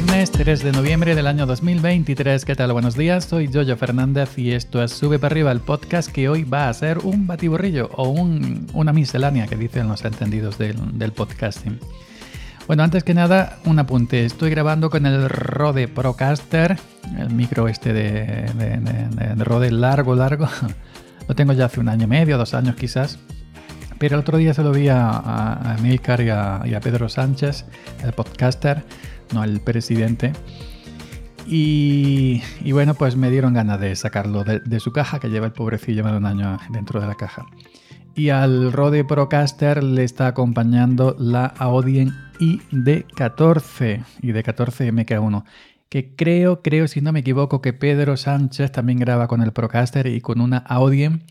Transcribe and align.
Viernes 0.00 0.30
3 0.30 0.62
de 0.62 0.70
noviembre 0.70 1.16
del 1.16 1.26
año 1.26 1.44
2023. 1.44 2.44
¿Qué 2.44 2.54
tal? 2.54 2.72
Buenos 2.72 2.96
días. 2.96 3.24
Soy 3.24 3.50
Jojo 3.52 3.74
Fernández 3.76 4.38
y 4.38 4.52
esto 4.52 4.80
es 4.80 4.92
Sube 4.92 5.18
para 5.18 5.32
arriba, 5.32 5.50
el 5.50 5.58
podcast 5.58 6.12
que 6.12 6.28
hoy 6.28 6.44
va 6.44 6.68
a 6.68 6.72
ser 6.74 6.98
un 6.98 7.26
batiburrillo 7.26 7.90
o 7.96 8.08
una 8.10 8.92
miscelánea 8.92 9.48
que 9.48 9.56
dicen 9.56 9.88
los 9.88 10.04
entendidos 10.04 10.56
del, 10.56 11.12
podcasting. 11.16 11.80
Bueno, 12.68 12.84
antes 12.84 13.02
que 13.02 13.12
nada, 13.12 13.58
un 13.64 13.80
apunte. 13.80 14.24
Estoy 14.24 14.50
grabando 14.50 14.88
con 14.88 15.04
el 15.04 15.28
Rode 15.28 15.88
Procaster, 15.88 16.78
el 17.18 17.30
micro 17.30 17.66
este 17.66 17.92
de, 17.92 19.34
Rode 19.36 19.72
largo, 19.72 20.14
largo. 20.14 20.48
Lo 21.28 21.34
tengo 21.34 21.54
ya 21.54 21.64
hace 21.64 21.80
un 21.80 21.88
año 21.88 22.04
y 22.04 22.08
medio, 22.08 22.38
dos 22.38 22.54
años 22.54 22.76
quizás. 22.76 23.18
Pero 23.98 24.16
el 24.16 24.20
otro 24.20 24.38
día 24.38 24.54
se 24.54 24.62
lo 24.62 24.72
vi 24.72 24.88
a, 24.88 25.10
a, 25.10 25.76
y 25.80 26.74
a 26.74 26.80
Pedro 26.80 27.08
Sánchez, 27.08 27.64
el 28.04 28.12
podcaster 28.12 28.84
no 29.32 29.42
al 29.42 29.60
presidente. 29.60 30.32
Y, 31.50 32.42
bueno, 32.72 32.94
pues 32.94 33.16
me 33.16 33.30
dieron 33.30 33.54
ganas 33.54 33.80
de 33.80 33.96
sacarlo 33.96 34.44
de, 34.44 34.80
su 34.80 34.92
caja, 34.92 35.18
que 35.18 35.30
lleva 35.30 35.46
el 35.46 35.52
pobrecillo 35.52 36.04
más 36.04 36.12
de 36.12 36.18
un 36.18 36.26
año 36.26 36.58
dentro 36.70 37.00
de 37.00 37.06
la 37.06 37.14
caja. 37.14 37.46
Y 38.14 38.28
al 38.28 38.72
Rode 38.72 39.04
Procaster 39.04 39.82
le 39.82 40.04
está 40.04 40.26
acompañando 40.26 41.16
la 41.18 41.46
Audien 41.46 42.12
ID14, 42.38 44.04
ID14 44.20 44.92
MK1, 44.92 45.44
que 45.88 46.14
creo, 46.16 46.60
creo, 46.60 46.86
si 46.86 47.00
no 47.00 47.12
me 47.12 47.20
equivoco, 47.20 47.62
que 47.62 47.72
Pedro 47.72 48.16
Sánchez 48.18 48.70
también 48.72 48.98
graba 48.98 49.26
con 49.26 49.40
el 49.40 49.52
Procaster 49.52 50.06
y 50.06 50.20
con 50.20 50.42
una 50.42 50.58
Audien, 50.58 51.22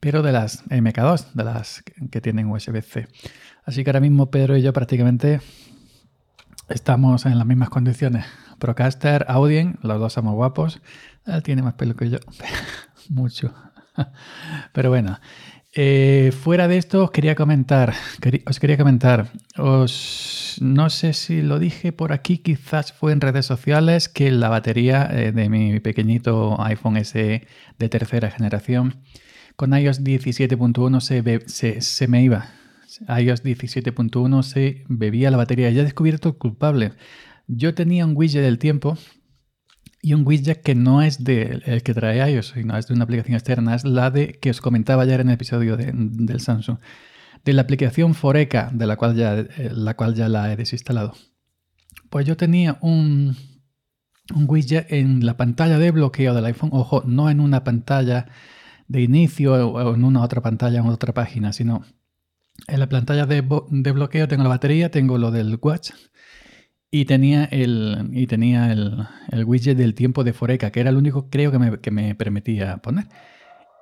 pero 0.00 0.22
de 0.22 0.32
las 0.32 0.64
MK2, 0.66 1.32
de 1.32 1.44
las 1.44 1.82
que 2.10 2.20
tienen 2.20 2.50
USB-C. 2.50 3.08
Así 3.64 3.82
que 3.82 3.90
ahora 3.90 4.00
mismo 4.00 4.30
Pedro 4.30 4.56
y 4.56 4.62
yo 4.62 4.72
prácticamente 4.72 5.40
Estamos 6.68 7.26
en 7.26 7.38
las 7.38 7.46
mismas 7.46 7.68
condiciones. 7.68 8.26
Procaster, 8.58 9.24
Audien, 9.28 9.78
los 9.82 10.00
dos 10.00 10.14
somos 10.14 10.34
guapos. 10.34 10.80
Él 11.24 11.42
tiene 11.44 11.62
más 11.62 11.74
pelo 11.74 11.94
que 11.94 12.10
yo. 12.10 12.18
Mucho. 13.08 13.54
Pero 14.72 14.90
bueno. 14.90 15.20
Eh, 15.78 16.32
fuera 16.32 16.68
de 16.68 16.78
esto 16.78 17.04
os 17.04 17.10
quería 17.10 17.34
comentar, 17.34 17.92
os 18.46 18.58
quería 18.58 18.78
comentar, 18.78 19.30
os, 19.58 20.56
no 20.62 20.88
sé 20.88 21.12
si 21.12 21.42
lo 21.42 21.58
dije 21.58 21.92
por 21.92 22.14
aquí, 22.14 22.38
quizás 22.38 22.94
fue 22.94 23.12
en 23.12 23.20
redes 23.20 23.44
sociales, 23.44 24.08
que 24.08 24.30
la 24.30 24.48
batería 24.48 25.06
eh, 25.12 25.32
de 25.32 25.50
mi 25.50 25.78
pequeñito 25.80 26.56
iPhone 26.62 27.04
SE 27.04 27.46
de 27.78 27.88
tercera 27.90 28.30
generación 28.30 29.02
con 29.56 29.76
iOS 29.76 30.02
17.1 30.02 31.00
se, 31.00 31.48
se, 31.48 31.80
se 31.80 32.08
me 32.08 32.22
iba, 32.22 32.50
iOS 33.08 33.42
17.1 33.42 34.42
se 34.42 34.84
bebía 34.88 35.30
la 35.30 35.36
batería. 35.36 35.70
Ya 35.70 35.82
he 35.82 35.84
descubierto 35.84 36.30
el 36.30 36.36
culpable. 36.36 36.92
Yo 37.46 37.74
tenía 37.74 38.06
un 38.06 38.16
widget 38.16 38.42
del 38.42 38.58
tiempo 38.58 38.96
y 40.02 40.14
un 40.14 40.26
widget 40.26 40.62
que 40.62 40.74
no 40.74 41.02
es 41.02 41.24
de, 41.24 41.62
el 41.64 41.82
que 41.82 41.94
trae 41.94 42.30
iOS, 42.30 42.52
sino 42.54 42.76
es 42.76 42.86
de 42.86 42.94
una 42.94 43.04
aplicación 43.04 43.34
externa. 43.34 43.74
Es 43.74 43.84
la 43.84 44.10
de 44.10 44.38
que 44.40 44.50
os 44.50 44.60
comentaba 44.60 45.02
ayer 45.02 45.20
en 45.20 45.28
el 45.28 45.34
episodio 45.34 45.76
del 45.76 46.40
Samsung. 46.40 46.78
De 47.44 47.52
la 47.52 47.62
aplicación 47.62 48.14
Foreca, 48.14 48.70
de 48.72 48.86
la 48.86 48.96
cual, 48.96 49.14
ya, 49.14 49.38
eh, 49.38 49.70
la 49.72 49.94
cual 49.94 50.14
ya 50.14 50.28
la 50.28 50.52
he 50.52 50.56
desinstalado. 50.56 51.14
Pues 52.10 52.26
yo 52.26 52.36
tenía 52.36 52.78
un, 52.80 53.36
un 54.34 54.44
widget 54.48 54.92
en 54.92 55.24
la 55.24 55.36
pantalla 55.36 55.78
de 55.78 55.90
bloqueo 55.90 56.34
del 56.34 56.46
iPhone. 56.46 56.70
Ojo, 56.72 57.02
no 57.06 57.30
en 57.30 57.40
una 57.40 57.62
pantalla 57.62 58.26
de 58.88 59.02
inicio 59.02 59.68
o 59.68 59.94
en 59.94 60.04
una 60.04 60.22
otra 60.22 60.40
pantalla 60.42 60.80
en 60.80 60.86
otra 60.86 61.12
página, 61.12 61.52
sino 61.52 61.84
en 62.68 62.80
la 62.80 62.88
pantalla 62.88 63.26
de, 63.26 63.42
bloqueo 63.42 64.28
tengo 64.28 64.42
la 64.42 64.48
batería, 64.48 64.90
tengo 64.90 65.18
lo 65.18 65.30
del 65.30 65.58
watch 65.60 65.90
y 66.90 67.04
tenía 67.04 67.44
el, 67.44 68.10
y 68.12 68.26
tenía 68.26 68.72
el, 68.72 69.44
widget 69.44 69.76
del 69.76 69.94
tiempo 69.94 70.24
de 70.24 70.32
Foreca, 70.32 70.70
que 70.70 70.80
era 70.80 70.90
el 70.90 70.96
único 70.96 71.28
creo 71.28 71.50
que 71.50 71.58
me, 71.58 71.78
que 71.80 71.90
me 71.90 72.14
permitía 72.14 72.78
poner. 72.78 73.06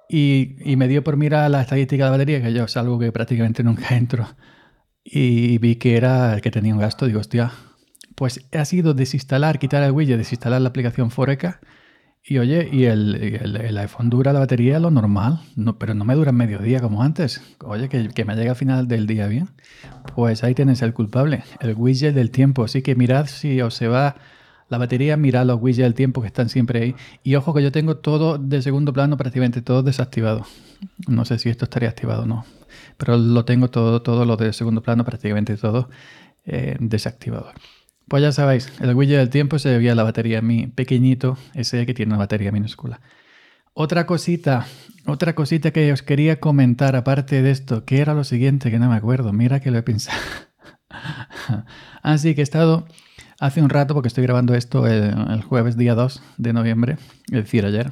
Y, 0.09 0.56
y, 0.65 0.76
me 0.76 0.87
dio 0.88 1.03
por 1.03 1.16
mirar 1.16 1.50
la 1.50 1.62
estadística 1.62 2.04
de 2.04 2.10
la 2.10 2.16
batería, 2.16 2.42
que 2.42 2.53
yo 2.53 2.65
es 2.65 2.76
algo 2.76 2.98
que 2.98 3.10
prácticamente 3.12 3.62
nunca 3.62 3.97
entro. 3.97 4.28
Y 5.04 5.59
vi 5.59 5.76
que 5.76 5.97
era 5.97 6.34
el 6.34 6.41
que 6.41 6.50
tenía 6.50 6.75
un 6.75 6.81
gasto. 6.81 7.06
Digo, 7.06 7.21
hostia, 7.21 7.53
pues 8.15 8.47
ha 8.53 8.65
sido 8.65 8.94
desinstalar, 8.94 9.59
quitar 9.59 9.82
el 9.82 9.92
widget, 9.92 10.19
desinstalar 10.19 10.60
la 10.60 10.69
aplicación 10.71 11.10
Foreca 11.10 11.60
y 12.27 12.39
oye, 12.39 12.71
y 12.73 12.85
el, 12.85 13.77
iPhone 13.79 14.09
dura 14.09 14.33
la 14.33 14.41
batería 14.41 14.81
lo 14.81 14.91
normal, 14.91 15.41
no, 15.57 15.79
pero 15.79 15.93
no 15.93 16.07
me 16.07 16.15
dura 16.15 16.33
medio 16.33 16.59
día 16.59 16.81
como 16.81 17.03
antes. 17.03 17.43
Oye, 17.62 17.91
que, 17.91 18.09
que 18.09 18.25
me 18.25 18.35
llega 18.35 18.53
al 18.53 18.57
final 18.57 18.89
del 18.89 19.07
día 19.07 19.27
bien. 19.27 19.51
Pues 20.15 20.43
ahí 20.43 20.55
tienes 20.55 20.81
el 20.81 20.95
culpable, 20.95 21.45
el 21.61 21.75
widget 21.75 22.15
del 22.15 22.31
tiempo. 22.31 22.65
Así 22.65 22.81
que 22.81 22.95
mirad 22.95 23.27
si 23.27 23.61
os 23.61 23.75
se 23.75 23.89
va 23.89 24.17
la 24.71 24.79
batería, 24.79 25.19
mirad 25.19 25.45
los 25.45 25.61
widgets 25.61 25.84
del 25.84 25.95
tiempo 25.95 26.23
que 26.23 26.29
están 26.29 26.49
siempre 26.49 26.81
ahí. 26.83 26.95
Y 27.23 27.34
ojo 27.34 27.53
que 27.53 27.63
yo 27.63 27.71
tengo 27.71 27.99
todo 27.99 28.39
de 28.39 28.63
segundo 28.63 28.95
plano, 28.95 29.19
prácticamente 29.19 29.61
todo 29.61 29.83
desactivado. 29.83 30.47
No 31.07 31.27
sé 31.27 31.39
si 31.39 31.51
esto 31.51 31.65
estaría 31.65 31.91
activado 31.91 32.23
o 32.23 32.27
no, 32.27 32.45
pero 32.97 33.19
lo 33.19 33.45
tengo 33.45 33.69
todo, 33.69 34.03
todo 34.03 34.25
lo 34.25 34.37
de 34.37 34.53
segundo 34.53 34.83
plano, 34.83 35.05
prácticamente 35.05 35.57
todo 35.57 35.91
eh, 36.47 36.77
desactivado. 36.81 37.53
Pues 38.09 38.22
ya 38.22 38.32
sabéis, 38.32 38.70
el 38.81 38.94
widget 38.94 39.19
del 39.19 39.31
tiempo 39.31 39.59
se 39.59 39.70
debía 39.70 39.92
a 39.92 39.94
la 39.94 40.03
batería 40.03 40.42
mi 40.42 40.66
pequeñito, 40.66 41.38
ese 41.54 41.87
que 41.87 41.94
tiene 41.94 42.10
una 42.10 42.19
batería 42.19 42.53
minúscula. 42.53 43.00
Otra 43.72 44.06
cosita, 44.06 44.66
otra 45.06 45.34
cosita 45.34 45.72
que 45.72 45.92
os 45.92 46.03
quería 46.03 46.38
comentar 46.38 46.97
aparte 46.97 47.42
de 47.42 47.50
esto, 47.50 47.84
que 47.84 48.00
era 48.00 48.15
lo 48.15 48.22
siguiente, 48.22 48.70
que 48.70 48.78
no 48.78 48.88
me 48.88 48.97
acuerdo, 48.97 49.32
mira 49.32 49.60
que 49.60 49.70
lo 49.70 49.78
he 49.78 49.82
pensado. 49.82 50.20
Así 52.03 52.34
que 52.34 52.42
he 52.42 52.44
estado 52.44 52.87
hace 53.41 53.62
un 53.62 53.70
rato, 53.70 53.94
porque 53.94 54.09
estoy 54.09 54.22
grabando 54.22 54.54
esto 54.54 54.86
el, 54.86 55.42
jueves 55.42 55.76
día 55.76 55.94
2 55.94 56.22
de 56.36 56.53
noviembre, 56.53 56.98
es 57.32 57.44
decir, 57.44 57.65
ayer. 57.65 57.91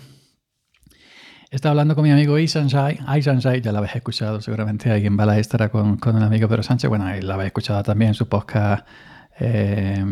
Estaba 1.50 1.70
hablando 1.70 1.94
con 1.94 2.04
mi 2.04 2.10
amigo 2.10 2.38
Isansai. 2.38 3.00
Isansai, 3.18 3.60
ya 3.60 3.72
la 3.72 3.78
habéis 3.78 3.96
escuchado, 3.96 4.40
seguramente 4.40 4.90
alguien 4.90 5.18
va 5.18 5.24
a 5.24 5.26
la 5.26 5.38
estará 5.38 5.70
con, 5.70 5.96
con 5.96 6.16
el 6.16 6.22
amigo 6.22 6.48
Pedro 6.48 6.62
Sánchez. 6.62 6.88
Bueno, 6.88 7.06
la 7.20 7.34
habéis 7.34 7.48
escuchado 7.48 7.82
también 7.82 8.10
en 8.10 8.14
su 8.14 8.28
podcast 8.28 8.86
eh, 9.38 10.04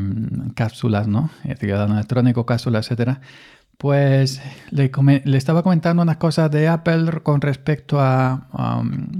cápsulas, 0.55 1.09
¿no? 1.09 1.31
Ciudadano 1.59 1.95
electrónico, 1.95 2.47
cápsulas, 2.47 2.87
etcétera. 2.87 3.21
Pues 3.79 4.43
le, 4.71 4.91
estaba 5.37 5.63
comentando 5.63 6.03
unas 6.03 6.19
cosas 6.19 6.51
de 6.51 6.69
Apple 6.69 7.21
con 7.23 7.41
respecto 7.41 7.99
a. 7.99 8.47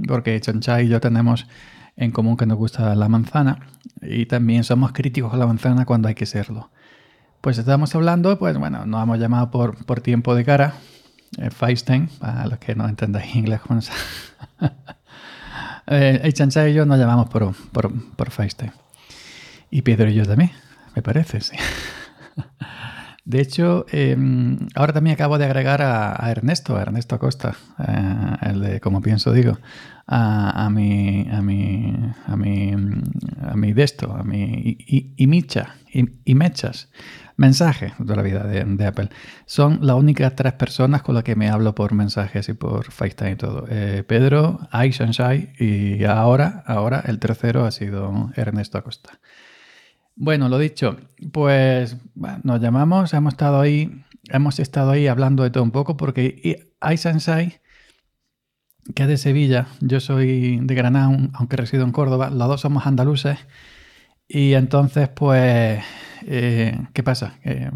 Porque 0.07 0.39
Chanchai 0.39 0.85
y 0.85 0.89
yo 0.89 0.99
tenemos 0.99 1.47
en 1.97 2.11
común 2.11 2.37
que 2.37 2.45
nos 2.45 2.57
gusta 2.57 2.95
la 2.95 3.09
manzana 3.09 3.59
y 4.01 4.25
también 4.25 4.63
somos 4.63 4.91
críticos 4.91 5.33
a 5.33 5.37
la 5.37 5.47
manzana 5.47 5.85
cuando 5.85 6.07
hay 6.07 6.15
que 6.15 6.25
serlo. 6.25 6.69
Pues 7.41 7.57
estábamos 7.57 7.95
hablando, 7.95 8.37
pues 8.37 8.57
bueno, 8.57 8.85
nos 8.85 9.01
hemos 9.01 9.19
llamado 9.19 9.49
por, 9.49 9.83
por 9.85 10.01
tiempo 10.01 10.35
de 10.35 10.45
cara, 10.45 10.75
eh, 11.39 11.49
para 12.19 12.45
los 12.45 12.59
que 12.59 12.75
no 12.75 12.87
entendáis 12.87 13.35
inglés. 13.35 13.61
eh, 15.87 16.31
Chanchai 16.33 16.71
y 16.71 16.73
yo 16.75 16.85
nos 16.85 16.99
llamamos 16.99 17.29
por, 17.29 17.53
por, 17.71 17.91
por. 18.15 18.29
Y 19.71 19.81
Pedro 19.81 20.09
y 20.09 20.15
yo 20.15 20.25
también, 20.25 20.51
me 20.95 21.01
parece, 21.01 21.41
sí. 21.41 21.55
De 23.23 23.39
hecho, 23.39 23.85
em, 23.91 24.57
ahora 24.75 24.93
también 24.93 25.13
acabo 25.13 25.37
de 25.37 25.45
agregar 25.45 25.81
a, 25.81 26.29
Ernesto, 26.31 26.75
a 26.75 26.81
Ernesto 26.81 27.15
Acosta, 27.15 27.55
eh, 27.79 28.37
el 28.41 28.61
de 28.61 28.79
Como 28.81 29.01
Pienso 29.01 29.31
Digo, 29.31 29.57
a, 30.07 30.69
mi, 30.69 31.29
a 31.31 31.41
mi, 31.41 31.95
a 32.27 32.35
mi, 32.35 32.73
a 33.41 33.55
mi 33.55 33.73
de 33.73 33.83
esto, 33.83 34.11
a 34.11 34.23
mi 34.23 34.75
y, 35.15 35.27
Micha, 35.27 35.75
y, 35.93 36.35
Mechas, 36.35 36.89
mensaje 37.37 37.93
de 37.99 38.15
la 38.15 38.21
vida 38.21 38.43
de, 38.43 38.85
Apple. 38.85 39.09
Son 39.45 39.79
las 39.81 39.95
únicas 39.95 40.35
tres 40.35 40.53
personas 40.53 41.03
con 41.03 41.15
las 41.15 41.23
que 41.23 41.35
me 41.35 41.49
hablo 41.49 41.75
por 41.75 41.93
mensajes 41.93 42.49
y 42.49 42.53
por 42.53 42.91
FaceTime 42.91 43.31
y 43.31 43.35
todo. 43.35 43.65
Eh, 43.69 44.03
Pedro, 44.05 44.67
Aishanshai 44.71 45.53
y 45.57 46.03
ahora, 46.03 46.63
ahora 46.65 47.03
el 47.05 47.19
tercero 47.19 47.65
ha 47.65 47.71
sido 47.71 48.31
Ernesto 48.35 48.77
Acosta. 48.77 49.19
Bueno, 50.15 50.49
lo 50.49 50.57
dicho, 50.57 50.97
pues 51.31 51.97
nos 52.43 52.61
llamamos, 52.61 53.13
hemos 53.13 53.33
estado 53.33 53.59
ahí, 53.59 54.03
hemos 54.29 54.59
estado 54.59 54.91
ahí 54.91 55.07
hablando 55.07 55.43
de 55.43 55.49
todo 55.49 55.63
un 55.63 55.71
poco 55.71 55.97
porque 55.97 56.73
hay 56.79 56.97
Sensei, 56.97 57.59
que 58.95 59.03
es 59.03 59.09
de 59.09 59.17
Sevilla, 59.17 59.67
yo 59.79 59.99
soy 59.99 60.59
de 60.61 60.75
Granada, 60.75 61.05
aunque 61.33 61.57
resido 61.57 61.83
en 61.83 61.91
Córdoba, 61.91 62.29
los 62.29 62.47
dos 62.47 62.61
somos 62.61 62.85
andaluces 62.85 63.39
y 64.27 64.53
entonces 64.53 65.09
pues 65.09 65.83
eh, 66.25 66.77
¿Qué 66.93 67.03
pasa? 67.03 67.39
Eh, 67.43 67.69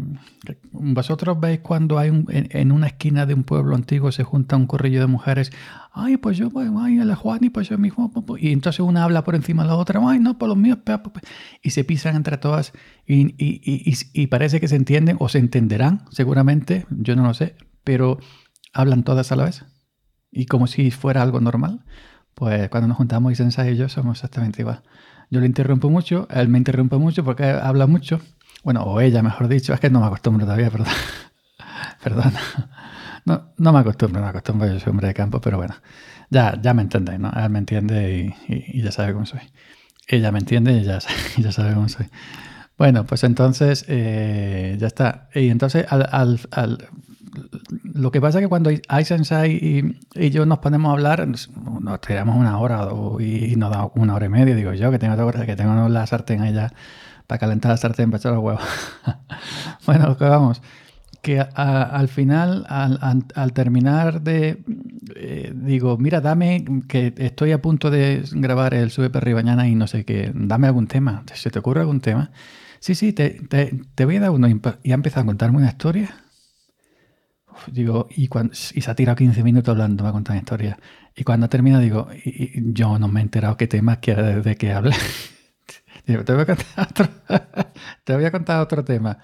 vosotros 0.72 1.38
veis 1.40 1.60
cuando 1.60 1.98
hay 1.98 2.08
en, 2.28 2.72
una 2.72 2.86
esquina 2.86 3.26
de 3.26 3.34
un 3.34 3.44
pueblo 3.44 3.74
antiguo 3.74 4.12
se 4.12 4.24
junta 4.24 4.56
un 4.56 4.66
corrillo 4.66 5.00
de 5.00 5.06
mujeres, 5.06 5.52
ay, 5.92 6.16
pues 6.16 6.36
yo 6.36 6.50
voy, 6.50 6.68
ay, 6.78 6.98
a 6.98 7.04
la 7.04 7.16
Juan 7.16 7.40
y 7.42 7.50
pues 7.50 7.68
yo 7.68 7.78
mismo, 7.78 8.12
y 8.38 8.52
entonces 8.52 8.80
una 8.80 9.04
habla 9.04 9.24
por 9.24 9.34
encima 9.34 9.62
de 9.62 9.68
la 9.68 9.76
otra, 9.76 10.00
ay, 10.06 10.18
no, 10.18 10.38
por 10.38 10.48
los 10.48 10.56
míos, 10.56 10.78
y 11.62 11.70
se 11.70 11.84
pisan 11.84 12.16
entre 12.16 12.38
todas 12.38 12.72
y, 13.06 13.34
y, 13.38 14.26
parece 14.26 14.60
que 14.60 14.68
se 14.68 14.76
entienden 14.76 15.16
o 15.20 15.28
se 15.28 15.38
entenderán, 15.38 16.02
seguramente, 16.10 16.86
yo 16.90 17.16
no 17.16 17.24
lo 17.24 17.34
sé, 17.34 17.56
pero 17.84 18.18
hablan 18.72 19.02
todas 19.04 19.32
a 19.32 19.36
la 19.36 19.44
vez 19.44 19.64
y 20.30 20.46
como 20.46 20.66
si 20.66 20.90
fuera 20.90 21.22
algo 21.22 21.40
normal. 21.40 21.84
Pues 22.34 22.68
cuando 22.68 22.88
nos 22.88 22.98
juntamos 22.98 23.32
y 23.32 23.34
Sensei 23.34 23.72
y 23.72 23.76
yo 23.76 23.88
somos 23.88 24.18
exactamente 24.18 24.60
igual. 24.60 24.82
Yo 25.30 25.40
le 25.40 25.46
interrumpo 25.46 25.88
mucho, 25.88 26.28
él 26.30 26.48
me 26.48 26.58
interrumpe 26.58 26.96
mucho 26.98 27.24
porque 27.24 27.44
habla 27.44 27.86
mucho 27.86 28.20
Bueno, 28.66 28.82
o 28.82 29.00
ella, 29.00 29.22
mejor 29.22 29.46
dicho. 29.46 29.72
Es 29.72 29.78
que 29.78 29.90
no 29.90 30.00
me 30.00 30.06
acostumbro 30.06 30.44
todavía, 30.44 30.72
perdón. 30.72 30.88
perdón. 32.02 32.32
No, 33.24 33.52
no 33.56 33.72
me 33.72 33.78
acostumbro, 33.78 34.18
no 34.18 34.26
me 34.26 34.30
acostumbro. 34.30 34.66
Yo 34.66 34.80
soy 34.80 34.90
hombre 34.90 35.06
de 35.06 35.14
campo, 35.14 35.40
pero 35.40 35.56
bueno. 35.56 35.76
Ya, 36.30 36.60
ya 36.60 36.74
me 36.74 36.82
entendéis, 36.82 37.20
¿no? 37.20 37.30
Él 37.30 37.48
me 37.48 37.60
entiende 37.60 38.34
y, 38.48 38.82
ya 38.82 38.90
sabe 38.90 39.12
cómo 39.12 39.24
soy. 39.24 39.38
Ella 40.08 40.32
me 40.32 40.40
entiende 40.40 40.72
y 40.72 40.82
ya, 40.82 40.98
ya 41.36 41.52
sabe 41.52 41.74
cómo 41.74 41.88
soy. 41.88 42.08
Bueno, 42.76 43.04
pues 43.04 43.22
entonces 43.22 43.84
eh, 43.86 44.76
ya 44.80 44.88
está. 44.88 45.28
Y 45.32 45.50
entonces 45.50 45.86
al, 45.88 46.40
lo 47.84 48.10
que 48.10 48.20
pasa 48.20 48.38
es 48.40 48.46
que 48.46 48.48
cuando 48.48 48.70
Aisensai 48.88 49.96
y, 50.12 50.30
yo 50.30 50.44
nos 50.44 50.58
ponemos 50.58 50.90
a 50.90 50.92
hablar, 50.94 51.28
nos 51.28 52.00
tiramos 52.00 52.34
una 52.34 52.58
hora 52.58 52.88
y, 53.20 53.54
nos 53.54 53.70
da 53.70 53.88
una 53.94 54.16
hora 54.16 54.26
y 54.26 54.30
media. 54.30 54.56
Digo 54.56 54.72
yo 54.72 54.90
que 54.90 54.98
tengo, 54.98 55.30
que 55.30 55.54
tengo 55.54 55.88
la 55.88 56.04
sartén 56.08 56.42
ahí 56.42 56.52
ya 56.52 56.72
para 57.26 57.38
calentar 57.38 57.70
la 57.70 57.76
sartén 57.76 58.10
para 58.10 58.18
echar 58.18 58.32
los 58.32 58.42
huevos. 58.42 58.62
bueno, 59.86 60.16
que 60.16 60.24
vamos. 60.24 60.62
Que 61.22 61.40
al 61.40 62.08
final, 62.08 62.64
al, 62.68 63.52
terminar 63.52 64.22
de. 64.22 64.62
Eh, 65.16 65.52
digo, 65.54 65.98
mira, 65.98 66.20
dame, 66.20 66.64
que 66.88 67.12
estoy 67.16 67.52
a 67.52 67.60
punto 67.60 67.90
de 67.90 68.22
grabar 68.32 68.74
el 68.74 68.90
Sube 68.90 69.10
Perri 69.10 69.34
mañana 69.34 69.66
y 69.66 69.74
no 69.74 69.88
sé 69.88 70.04
qué, 70.04 70.30
dame 70.34 70.68
algún 70.68 70.86
tema. 70.86 71.24
¿Se 71.34 71.50
te 71.50 71.58
ocurre 71.58 71.80
algún 71.80 72.00
tema? 72.00 72.30
Sí, 72.78 72.94
sí, 72.94 73.12
te, 73.12 73.40
te 73.94 74.04
voy 74.04 74.16
a 74.16 74.20
dar 74.20 74.30
uno. 74.30 74.46
Y 74.84 74.92
ha 74.92 74.94
empezado 74.94 75.22
a 75.22 75.26
contarme 75.26 75.58
una 75.58 75.68
historia 75.68 76.14
digo, 77.70 78.08
y, 78.10 78.28
cuando, 78.28 78.52
y 78.52 78.80
se 78.80 78.90
ha 78.90 78.94
tirado 78.94 79.16
15 79.16 79.42
minutos 79.42 79.72
hablando, 79.72 80.04
va 80.04 80.10
a 80.10 80.12
contar 80.12 80.36
historia. 80.36 80.78
Y 81.14 81.24
cuando 81.24 81.48
termina, 81.48 81.80
digo, 81.80 82.08
y, 82.24 82.72
yo 82.72 82.98
no 82.98 83.08
me 83.08 83.20
he 83.20 83.22
enterado 83.22 83.56
qué 83.56 83.66
tema 83.66 83.96
quiere 83.96 84.40
de 84.42 84.56
qué 84.56 84.72
hable. 84.72 84.94
te 86.24 86.32
voy, 86.32 86.42
a 86.42 86.46
contar 86.46 86.66
otro, 86.88 87.08
te 88.04 88.14
voy 88.14 88.24
a 88.24 88.30
contar 88.30 88.60
otro 88.60 88.84
tema. 88.84 89.18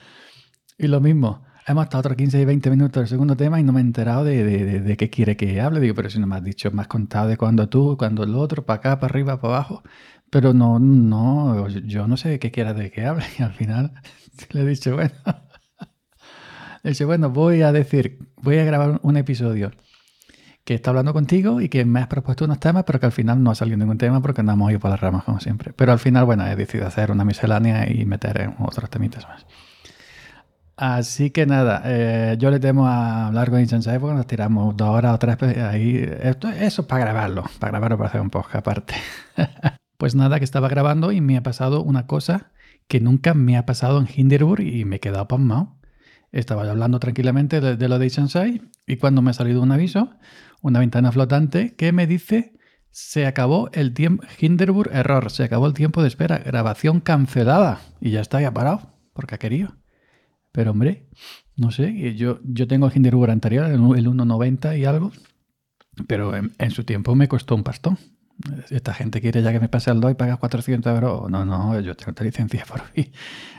Y 0.76 0.88
lo 0.88 1.00
mismo, 1.00 1.44
hemos 1.66 1.84
estado 1.84 2.00
otros 2.00 2.16
15 2.16 2.40
y 2.40 2.44
20 2.44 2.70
minutos 2.70 3.00
del 3.02 3.08
segundo 3.08 3.36
tema 3.36 3.60
y 3.60 3.62
no 3.62 3.72
me 3.72 3.80
he 3.80 3.84
enterado 3.84 4.24
de, 4.24 4.42
de, 4.42 4.80
de, 4.80 4.96
qué 4.96 5.08
quiere 5.08 5.36
que 5.36 5.60
hable. 5.60 5.78
Digo, 5.78 5.94
pero 5.94 6.10
si 6.10 6.18
no 6.18 6.26
me 6.26 6.34
has 6.36 6.42
dicho, 6.42 6.72
me 6.72 6.82
has 6.82 6.88
contado 6.88 7.28
de 7.28 7.36
cuando 7.36 7.68
tú, 7.68 7.96
cuando 7.96 8.24
el 8.24 8.34
otro, 8.34 8.66
para 8.66 8.78
acá, 8.78 8.98
para 8.98 9.12
arriba, 9.12 9.40
para 9.40 9.54
abajo. 9.54 9.82
Pero 10.28 10.54
no, 10.54 10.80
no, 10.80 11.68
yo 11.68 12.08
no 12.08 12.16
sé 12.16 12.38
qué 12.40 12.50
quiera 12.50 12.74
de 12.74 12.90
qué 12.90 13.06
hable. 13.06 13.24
Y 13.38 13.42
al 13.42 13.52
final 13.52 13.92
le 14.50 14.62
he 14.62 14.66
dicho, 14.66 14.94
bueno. 14.94 15.12
Dice, 16.82 17.04
bueno, 17.04 17.30
voy 17.30 17.62
a 17.62 17.70
decir, 17.70 18.18
voy 18.38 18.58
a 18.58 18.64
grabar 18.64 18.98
un 19.04 19.16
episodio 19.16 19.70
que 20.64 20.74
está 20.74 20.90
hablando 20.90 21.12
contigo 21.12 21.60
y 21.60 21.68
que 21.68 21.84
me 21.84 22.00
has 22.00 22.06
propuesto 22.06 22.44
unos 22.44 22.60
temas, 22.60 22.84
pero 22.84 23.00
que 23.00 23.06
al 23.06 23.12
final 23.12 23.42
no 23.42 23.50
ha 23.50 23.54
salido 23.54 23.78
ningún 23.78 23.98
tema 23.98 24.20
porque 24.20 24.40
andamos 24.40 24.70
ido 24.70 24.80
por 24.80 24.90
las 24.90 25.00
ramas, 25.00 25.24
como 25.24 25.40
siempre. 25.40 25.72
Pero 25.72 25.92
al 25.92 25.98
final, 25.98 26.24
bueno, 26.24 26.46
he 26.46 26.56
decidido 26.56 26.86
hacer 26.86 27.10
una 27.10 27.24
miscelánea 27.24 27.90
y 27.90 28.04
meter 28.04 28.54
otros 28.58 28.88
temitas 28.90 29.26
más. 29.28 29.46
Así 30.76 31.30
que 31.30 31.46
nada, 31.46 31.82
eh, 31.84 32.36
yo 32.38 32.50
le 32.50 32.58
temo 32.58 32.88
a 32.88 33.26
hablar 33.28 33.50
con 33.50 33.60
Insensei 33.60 33.98
porque 33.98 34.16
nos 34.16 34.26
tiramos 34.26 34.76
dos 34.76 34.88
horas 34.88 35.14
o 35.14 35.18
tres 35.18 35.40
ahí. 35.58 35.96
Esto, 36.22 36.48
eso 36.48 36.82
es 36.82 36.88
para 36.88 37.04
grabarlo, 37.04 37.44
para 37.58 37.70
grabarlo 37.72 37.98
para 37.98 38.08
hacer 38.08 38.20
un 38.20 38.30
podcast 38.30 38.56
aparte. 38.56 38.94
pues 39.98 40.14
nada, 40.14 40.38
que 40.38 40.44
estaba 40.44 40.68
grabando 40.68 41.12
y 41.12 41.20
me 41.20 41.36
ha 41.36 41.42
pasado 41.42 41.82
una 41.82 42.06
cosa 42.06 42.52
que 42.88 43.00
nunca 43.00 43.34
me 43.34 43.56
ha 43.56 43.66
pasado 43.66 44.00
en 44.00 44.08
Hinderburg 44.12 44.62
y 44.62 44.84
me 44.84 44.96
he 44.96 45.00
quedado 45.00 45.28
pasmado. 45.28 45.78
Estaba 46.32 46.62
hablando 46.68 46.98
tranquilamente 46.98 47.60
de, 47.60 47.88
lo 47.88 47.98
de 47.98 48.10
Sensei 48.10 48.62
y 48.86 48.96
cuando 48.96 49.22
me 49.22 49.30
ha 49.30 49.34
salido 49.34 49.62
un 49.62 49.70
aviso, 49.70 50.10
una 50.62 50.78
ventana 50.78 51.12
flotante 51.12 51.74
que 51.74 51.92
me 51.92 52.06
dice 52.06 52.54
se 52.90 53.26
acabó 53.26 53.70
el 53.72 53.94
tiempo, 53.94 54.24
Hinderburg 54.38 54.90
error, 54.92 55.30
se 55.30 55.44
acabó 55.44 55.66
el 55.66 55.72
tiempo 55.72 56.02
de 56.02 56.08
espera, 56.08 56.38
grabación 56.38 57.00
cancelada 57.00 57.80
y 58.00 58.10
ya 58.10 58.20
está, 58.20 58.40
ya 58.40 58.52
parado, 58.52 58.92
porque 59.14 59.34
ha 59.34 59.38
querido. 59.38 59.74
Pero 60.52 60.72
hombre, 60.72 61.08
no 61.56 61.70
sé, 61.70 62.14
yo, 62.14 62.38
yo 62.44 62.68
tengo 62.68 62.86
el 62.86 62.92
Hinderburg 62.94 63.30
anterior, 63.30 63.64
el 63.70 63.80
1.90 63.80 64.78
y 64.78 64.84
algo, 64.84 65.10
pero 66.06 66.36
en, 66.36 66.70
su 66.70 66.84
tiempo 66.84 67.14
me 67.14 67.28
costó 67.28 67.54
un 67.54 67.64
pastón. 67.64 67.98
Esta 68.70 68.92
gente 68.92 69.20
quiere 69.22 69.42
ya 69.42 69.52
que 69.52 69.60
me 69.60 69.68
pase 69.68 69.90
el 69.90 70.00
DOI 70.00 70.12
y 70.12 70.14
pagas 70.14 70.38
400 70.38 70.94
euros. 70.94 71.30
No, 71.30 71.46
no, 71.46 71.78
yo 71.80 71.94
tengo 71.94 72.10
esta 72.10 72.24
licencia 72.24 72.64
por 72.66 72.82
vida. 72.92 73.08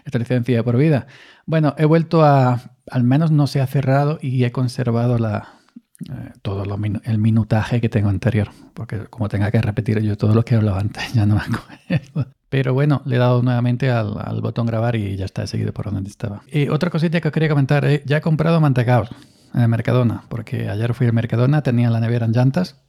Esta 0.06 0.20
licencia 0.20 0.64
por 0.64 0.78
vida. 0.78 1.08
Bueno, 1.46 1.74
he 1.78 1.86
vuelto 1.86 2.24
a, 2.24 2.60
al 2.90 3.04
menos 3.04 3.32
no 3.32 3.48
se 3.48 3.62
ha 3.62 3.68
cerrado 3.68 4.20
y 4.22 4.44
he 4.44 4.52
conservado 4.52 5.18
la, 5.18 5.63
eh, 6.12 6.32
todo 6.42 6.64
el 6.64 7.18
minutaje 7.18 7.82
que 7.82 7.90
tengo 7.90 8.10
anterior, 8.10 8.50
porque 8.74 9.06
como 9.10 9.30
tenga 9.30 9.52
que 9.52 9.62
repetir 9.62 10.00
yo 10.02 10.18
todo 10.18 10.34
lo 10.34 10.44
que 10.44 10.56
he 10.56 10.70
antes, 10.70 11.14
ya 11.14 11.26
no 11.26 11.36
me 11.36 11.42
acuerdo. 11.42 12.32
Pero 12.50 12.74
bueno, 12.74 13.02
le 13.06 13.16
he 13.16 13.20
dado 13.20 13.42
nuevamente 13.42 13.90
al, 13.90 14.42
botón 14.42 14.68
grabar 14.68 14.96
y 14.96 15.16
ya 15.16 15.26
está, 15.26 15.48
seguido 15.48 15.74
por 15.74 15.92
donde 15.92 16.10
estaba. 16.10 16.44
Y 16.52 16.70
otra 16.70 16.90
cosita 16.90 17.20
que 17.20 17.32
quería 17.32 17.50
comentar, 17.50 17.86
eh, 17.86 18.04
ya 18.06 18.18
he 18.18 18.22
comprado 18.22 18.62
mantecaos 18.62 19.10
en 19.54 19.62
el 19.62 19.68
Mercadona, 19.68 20.24
porque 20.30 20.70
ayer 20.70 20.94
fui 20.94 21.08
al 21.08 21.14
Mercadona, 21.14 21.64
tenía 21.64 21.90
la 21.90 22.00
nevera 22.00 22.26
en 22.26 22.32
llantas 22.32 22.84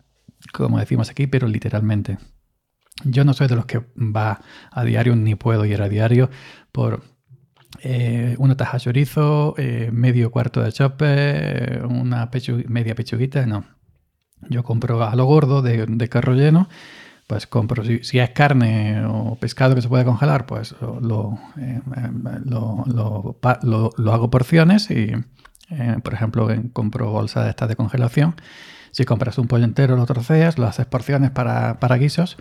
como 0.52 0.78
decimos 0.78 1.11
aquí, 1.11 1.26
pero 1.26 1.49
literalmente. 1.49 2.19
Yo 3.05 3.25
no 3.25 3.34
soy 3.34 3.49
de 3.49 3.56
los 3.56 3.66
que 3.66 3.81
va 3.96 4.40
a 4.70 4.84
diario, 4.84 5.16
ni 5.16 5.34
puedo 5.34 5.64
ir 5.64 5.82
a 5.82 5.88
diario 5.88 6.31
por 6.70 7.02
eh, 7.82 8.37
una 8.38 8.56
taja 8.56 8.79
chorizo, 8.79 9.55
eh, 9.59 9.91
medio 9.93 10.31
cuarto 10.31 10.62
de 10.62 10.73
chope, 10.73 11.81
una 11.88 12.31
media 12.69 12.94
pechuguita, 12.94 13.47
no. 13.47 13.65
Yo 14.50 14.62
compro 14.62 15.03
a 15.03 15.15
lo 15.17 15.25
gordo 15.25 15.62
de, 15.62 16.09
carro 16.09 16.35
lleno, 16.35 16.69
pues 17.26 17.47
compro, 17.47 17.82
si, 17.85 18.19
es 18.19 18.31
carne 18.31 19.05
o 19.06 19.37
pescado 19.37 19.75
que 19.75 19.82
se 19.82 19.88
puede 19.88 20.05
congelar, 20.05 20.47
pues 20.47 20.75
lo, 20.81 21.38
eh, 21.59 21.81
lo, 22.44 22.85
lo, 22.87 24.12
hago 24.12 24.31
porciones 24.31 24.91
y, 24.91 25.12
por 26.03 26.12
ejemplo, 26.12 26.49
compro 26.73 27.11
bolsa 27.11 27.43
de 27.44 27.50
estas 27.50 27.71
de 27.71 27.76
congelación 27.76 28.35
si 28.94 29.05
compras 29.05 29.38
un 29.38 29.49
pollo 29.49 29.65
entero, 29.65 29.97
lo 29.97 30.06
troceas, 30.06 30.56
lo 30.56 30.69
haces 30.69 30.87
porciones 30.87 31.32
para, 31.32 31.81
para 31.81 31.97
guisos 31.97 32.37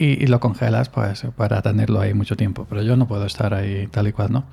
y, 0.00 0.26
lo 0.26 0.40
congelas 0.40 0.88
pues 0.88 1.24
para 1.36 1.60
tenerlo 1.62 2.00
ahí 2.00 2.14
mucho 2.14 2.36
tiempo. 2.36 2.66
Pero 2.68 2.82
yo 2.82 2.96
no 2.96 3.06
puedo 3.06 3.26
estar 3.26 3.52
ahí 3.54 3.86
tal 3.88 4.08
y 4.08 4.12
cual, 4.12 4.32
¿no? 4.32 4.44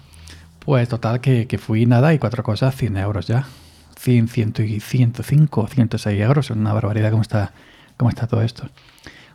Pues 0.60 0.90
total 0.90 1.22
que, 1.22 1.48
que 1.48 1.58
fui 1.58 1.86
nada 1.86 2.14
y 2.14 2.20
cuatro 2.20 2.44
cosas, 2.44 2.76
100 2.76 2.98
euros 2.98 3.28
ya. 3.28 3.48
100, 3.98 4.28
100 4.28 4.54
y 4.68 4.80
105, 4.80 5.68
106 5.68 6.22
euros. 6.22 6.50
Una 6.52 6.74
barbaridad 6.74 7.12
cómo 7.12 7.22
está, 7.22 7.54
cómo 7.96 8.10
está 8.10 8.28
todo 8.28 8.42
esto. 8.42 8.70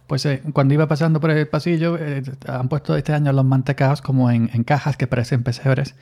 Pues 0.06 0.26
eh, 0.26 0.42
cuando 0.52 0.74
iba 0.74 0.86
pasando 0.86 1.20
por 1.20 1.30
el 1.30 1.48
pasillo, 1.48 1.96
eh, 1.98 2.22
han 2.46 2.68
puesto 2.68 2.94
este 2.96 3.14
año 3.14 3.32
los 3.32 3.44
mantecaos 3.44 4.02
como 4.02 4.30
en, 4.30 4.48
cajas 4.64 4.96
que 4.96 5.06
parecen 5.06 5.42
pesebres. 5.42 5.96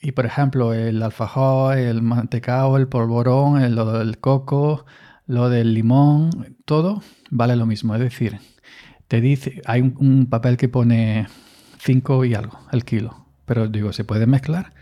Y 0.00 0.12
por 0.12 0.26
ejemplo, 0.26 0.72
el 0.72 1.02
alfajor, 1.02 1.76
el 1.76 2.02
mantecao, 2.02 2.76
el 2.76 2.88
polvorón, 2.88 3.60
el, 3.60 3.78
el 3.78 4.18
coco, 4.18 4.84
lo 5.26 5.48
del 5.48 5.74
limón, 5.74 6.56
todo 6.64 7.02
vale 7.30 7.56
lo 7.56 7.66
mismo. 7.66 7.94
Es 7.94 8.00
decir, 8.00 8.38
te 9.12 9.20
dice, 9.20 9.60
hay 9.66 9.82
un, 9.82 10.24
papel 10.24 10.56
que 10.56 10.70
pone 10.70 11.26
5 11.80 12.24
y 12.24 12.32
algo 12.32 12.58
el 12.72 12.86
kilo. 12.86 13.26
Pero 13.44 13.68
digo, 13.68 13.92
¿se 13.92 14.04
puede 14.04 14.26
mezclar? 14.26 14.72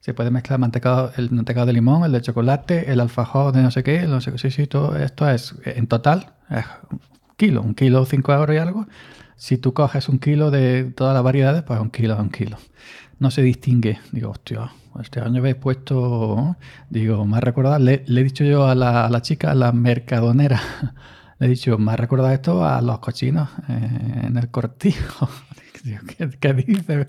Se 0.00 0.14
puede 0.14 0.30
mezclar 0.30 0.58
mantecado, 0.58 1.12
el 1.18 1.30
mantecado 1.30 1.66
de 1.66 1.74
limón, 1.74 2.02
el 2.02 2.12
de 2.12 2.22
chocolate, 2.22 2.90
el 2.90 2.98
alfajor 2.98 3.52
de 3.52 3.62
no 3.62 3.70
sé 3.70 3.82
qué, 3.82 4.06
no 4.06 4.22
sé. 4.22 4.38
Sí, 4.38 4.50
sí, 4.50 4.66
todo 4.66 4.96
esto 4.96 5.28
es 5.28 5.54
en 5.66 5.86
total 5.86 6.32
es 6.48 6.64
un 6.90 7.00
kilo, 7.36 7.60
un 7.60 7.74
kilo, 7.74 8.06
5 8.06 8.32
euros 8.32 8.56
y 8.56 8.58
algo. 8.58 8.86
Si 9.36 9.58
tú 9.58 9.74
coges 9.74 10.08
un 10.08 10.18
kilo 10.18 10.50
de 10.50 10.84
todas 10.84 11.12
las 11.12 11.22
variedades, 11.22 11.62
pues 11.62 11.78
un 11.78 11.90
kilo 11.90 12.16
un 12.16 12.30
kilo. 12.30 12.56
No 13.18 13.30
se 13.30 13.42
distingue. 13.42 13.98
Digo, 14.12 14.30
hostia, 14.30 14.70
este 14.98 15.20
año 15.20 15.40
habéis 15.40 15.56
puesto, 15.56 16.56
digo, 16.88 17.26
me 17.26 17.36
ha 17.36 17.40
recordado, 17.40 17.78
le, 17.80 18.02
he 18.06 18.24
dicho 18.24 18.44
yo 18.44 18.66
a 18.66 18.74
la, 18.74 19.20
chica, 19.20 19.50
a 19.50 19.54
la 19.54 19.72
mercadonera, 19.72 20.62
le 21.38 21.46
he 21.46 21.50
dicho, 21.50 21.78
me 21.78 21.92
ha 21.92 21.96
recordado 21.96 22.32
esto 22.32 22.64
a 22.64 22.80
los 22.80 22.98
cochinos 23.00 23.48
eh, 23.68 24.22
en 24.24 24.36
el 24.36 24.50
cortijo. 24.50 25.28
¿Qué, 26.40 26.54
dice? 26.54 27.08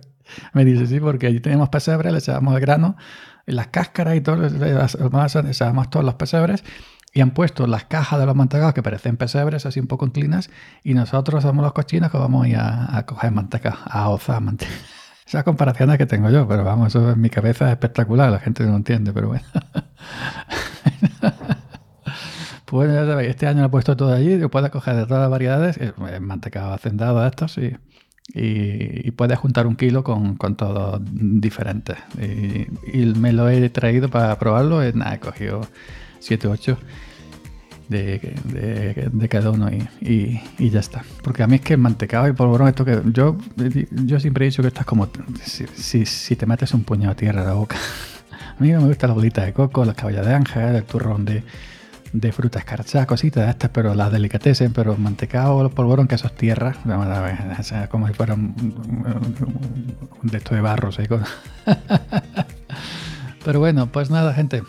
Me 0.53 0.65
dice, 0.65 0.87
sí, 0.87 0.99
porque 0.99 1.27
allí 1.27 1.39
tenemos 1.39 1.69
pesebres, 1.69 2.11
le 2.11 2.19
echábamos 2.19 2.55
el 2.55 2.61
grano, 2.61 2.97
las 3.45 3.67
cáscaras 3.67 4.15
y 4.15 4.21
todo, 4.21 4.37
le 4.37 5.51
echábamos 5.51 5.89
todos 5.89 6.05
los 6.05 6.15
pesebres 6.15 6.63
y 7.15 7.21
han 7.21 7.31
puesto 7.31 7.65
las 7.65 7.85
cajas 7.85 8.19
de 8.19 8.25
los 8.25 8.35
mantecados 8.35 8.73
que 8.73 8.83
parecen 8.83 9.15
pesebres, 9.15 9.65
así 9.65 9.79
un 9.79 9.87
poco 9.87 10.05
inclinas, 10.05 10.49
y 10.83 10.93
nosotros 10.93 11.43
somos 11.43 11.63
los 11.63 11.71
cochinos 11.71 12.11
que 12.11 12.17
vamos 12.17 12.43
a 12.45 12.49
ir 12.49 12.57
a, 12.57 13.03
coger 13.05 13.31
manteca, 13.31 13.77
a 13.85 14.09
ozar 14.09 14.41
manteca. 14.41 14.73
Esas 15.25 15.45
comparaciones 15.45 15.97
que 15.97 16.05
tengo 16.05 16.29
yo, 16.29 16.45
pero 16.45 16.65
vamos, 16.65 16.89
eso 16.89 17.11
en 17.11 17.21
mi 17.21 17.29
cabeza 17.29 17.65
es 17.67 17.71
espectacular, 17.71 18.29
la 18.31 18.39
gente 18.39 18.63
no 18.65 18.75
entiende, 18.75 19.11
pero 19.13 19.29
bueno. 19.29 19.45
pues 22.65 22.91
ya 22.91 23.05
sabéis, 23.05 23.29
este 23.29 23.47
año 23.47 23.61
lo 23.61 23.67
he 23.67 23.69
puesto 23.69 23.95
todo 23.95 24.13
allí, 24.13 24.37
puedes 24.47 24.71
coger 24.71 24.95
de 24.95 25.05
todas 25.05 25.21
las 25.21 25.29
variedades, 25.29 25.79
mantecado 26.19 26.73
hacendado 26.73 27.25
estos 27.25 27.57
y, 27.57 27.75
y, 28.33 29.11
puedes 29.11 29.37
juntar 29.37 29.67
un 29.67 29.75
kilo 29.75 30.03
con, 30.03 30.35
con 30.35 30.55
todos 30.55 30.99
diferentes. 31.03 31.97
Y, 32.17 33.05
me 33.17 33.33
lo 33.33 33.49
he 33.49 33.69
traído 33.69 34.09
para 34.09 34.37
probarlo, 34.39 34.87
y 34.87 34.91
nada, 34.93 35.15
he 35.15 35.19
cogido 35.19 35.61
7 36.19 36.47
8. 36.47 36.77
de, 37.87 39.27
cada 39.29 39.51
uno 39.51 39.69
y, 40.01 40.41
ya 40.57 40.79
está. 40.79 41.03
Porque 41.23 41.43
a 41.43 41.47
mí 41.47 41.55
es 41.55 41.61
que 41.61 41.73
el 41.73 41.79
mantecado 41.79 42.27
y 42.27 42.33
polvorón, 42.33 42.67
esto 42.67 42.83
que 42.83 42.99
yo, 43.11 43.37
yo 43.91 44.19
siempre 44.19 44.45
he 44.45 44.49
dicho 44.49 44.63
que 44.63 44.69
esto 44.69 44.79
es 44.79 44.85
como 44.87 45.07
si, 45.43 46.05
si, 46.05 46.35
te 46.35 46.45
metes 46.47 46.73
un 46.73 46.83
puñado 46.83 47.13
de 47.13 47.19
tierra 47.19 47.43
a 47.43 47.45
la 47.45 47.53
boca. 47.53 47.77
A 48.57 48.63
mí 48.63 48.71
me 48.71 48.77
gusta 48.79 49.05
la 49.05 49.13
bolita 49.13 49.43
de 49.43 49.51
coco, 49.51 49.83
las 49.83 49.95
caballas 49.95 50.25
de 50.25 50.33
ángel, 50.33 50.75
el 50.77 50.83
turrón 50.85 51.25
de, 51.25 51.43
de 52.19 52.31
fruta 52.31 52.59
escarchada, 52.59 53.05
cositas 53.05 53.45
de 53.45 53.51
estas, 53.51 53.69
pero 53.71 53.93
las 53.93 54.11
delicatessen, 54.11 54.71
pero 54.73 54.95
mantecado, 54.97 55.61
los 55.61 55.73
polvorón, 55.73 56.07
que 56.07 56.15
eso 56.15 56.27
es 56.27 56.35
tierra, 56.35 56.75
como 57.89 58.07
si 58.07 58.13
fuera 58.13 58.33
un, 58.33 58.55
de 60.23 60.37
esto 60.37 60.55
de 60.55 60.61
barro 60.61 60.91
seco. 60.91 61.19
pero 63.45 63.59
bueno, 63.59 63.91
pues 63.91 64.09
nada, 64.09 64.33
gente. 64.33 64.63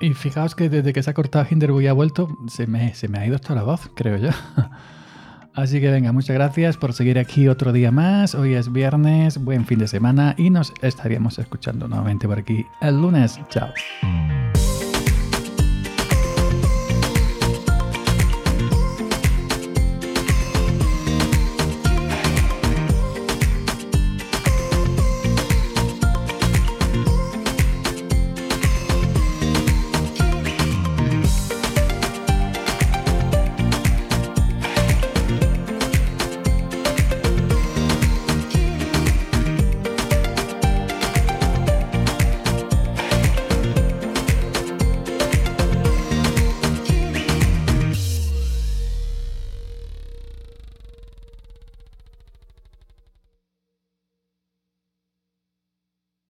Y 0.00 0.14
fijaos 0.14 0.54
que 0.54 0.68
desde 0.68 0.92
que 0.92 1.02
se 1.02 1.10
ha 1.10 1.14
cortado 1.14 1.46
Hinderburg 1.48 1.84
y 1.84 1.86
ha 1.86 1.92
vuelto, 1.92 2.28
se 2.48 2.66
me, 2.66 2.94
se 2.94 3.08
me 3.08 3.18
ha 3.18 3.26
ido 3.26 3.36
hasta 3.36 3.54
la 3.54 3.62
voz, 3.62 3.88
creo 3.94 4.16
yo. 4.16 4.30
Así 5.54 5.80
que 5.80 5.88
venga, 5.88 6.10
muchas 6.10 6.34
gracias 6.34 6.76
por 6.76 6.92
seguir 6.92 7.16
aquí 7.16 7.46
otro 7.46 7.72
día 7.72 7.92
más. 7.92 8.34
Hoy 8.34 8.54
es 8.54 8.72
viernes, 8.72 9.38
buen 9.38 9.64
fin 9.64 9.78
de 9.78 9.86
semana 9.86 10.34
y 10.36 10.50
nos 10.50 10.72
estaríamos 10.82 11.38
escuchando 11.38 11.86
nuevamente 11.86 12.26
por 12.26 12.40
aquí 12.40 12.66
el 12.80 13.00
lunes. 13.00 13.38
Chao. 13.50 13.68